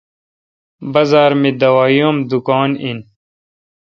بازار 0.93 1.31
می 1.41 1.51
دوای 1.61 1.95
ام 2.07 2.17
دکان 2.31 2.71
این۔ 2.83 2.99